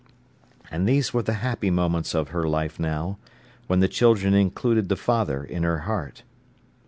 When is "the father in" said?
4.89-5.61